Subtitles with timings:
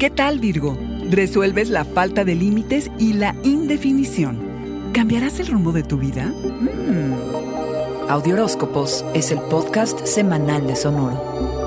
[0.00, 0.78] ¿Qué tal Virgo?
[1.10, 4.92] Resuelves la falta de límites y la indefinición.
[4.94, 6.24] ¿Cambiarás el rumbo de tu vida?
[6.24, 8.08] Mm.
[8.08, 11.59] Audioróscopos es el podcast semanal de Sonoro.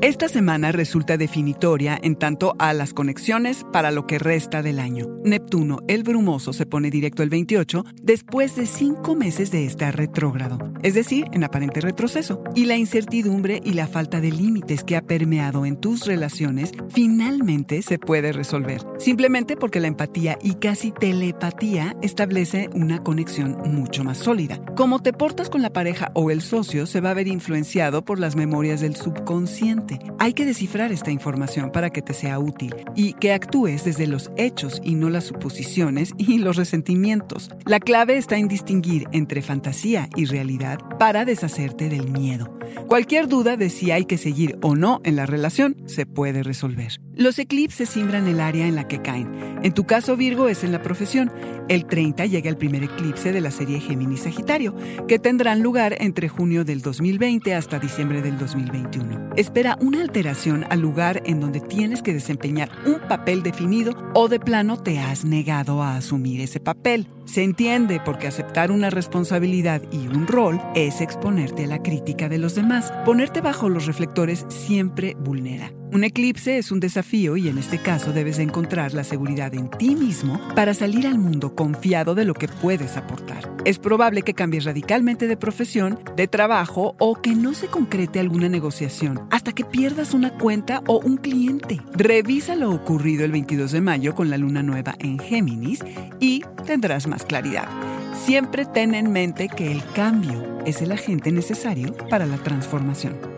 [0.00, 5.08] Esta semana resulta definitoria en tanto a las conexiones para lo que resta del año.
[5.24, 10.72] Neptuno, el brumoso, se pone directo el 28 después de cinco meses de estar retrógrado,
[10.84, 12.44] es decir, en aparente retroceso.
[12.54, 17.82] Y la incertidumbre y la falta de límites que ha permeado en tus relaciones finalmente
[17.82, 18.82] se puede resolver.
[19.00, 24.60] Simplemente porque la empatía y casi telepatía establece una conexión mucho más sólida.
[24.76, 28.20] Como te portas con la pareja o el socio se va a ver influenciado por
[28.20, 29.87] las memorias del subconsciente
[30.18, 34.30] hay que descifrar esta información para que te sea útil y que actúes desde los
[34.36, 37.50] hechos y no las suposiciones y los resentimientos.
[37.64, 42.58] La clave está en distinguir entre fantasía y realidad para deshacerte del miedo.
[42.86, 47.00] Cualquier duda de si hay que seguir o no en la relación se puede resolver.
[47.18, 49.58] Los eclipses simbran el área en la que caen.
[49.64, 51.32] En tu caso, Virgo, es en la profesión.
[51.68, 54.72] El 30 llega el primer eclipse de la serie Géminis-Sagitario,
[55.08, 59.30] que tendrán lugar entre junio del 2020 hasta diciembre del 2021.
[59.34, 64.38] Espera una alteración al lugar en donde tienes que desempeñar un papel definido o de
[64.38, 67.08] plano te has negado a asumir ese papel.
[67.24, 72.38] Se entiende porque aceptar una responsabilidad y un rol es exponerte a la crítica de
[72.38, 72.92] los demás.
[73.04, 75.72] Ponerte bajo los reflectores siempre vulnera.
[75.90, 79.96] Un eclipse es un desafío y en este caso debes encontrar la seguridad en ti
[79.96, 83.50] mismo para salir al mundo confiado de lo que puedes aportar.
[83.64, 88.50] Es probable que cambies radicalmente de profesión, de trabajo o que no se concrete alguna
[88.50, 91.80] negociación hasta que pierdas una cuenta o un cliente.
[91.94, 95.80] Revisa lo ocurrido el 22 de mayo con la luna nueva en Géminis
[96.20, 97.68] y tendrás más claridad.
[98.26, 103.37] Siempre ten en mente que el cambio es el agente necesario para la transformación.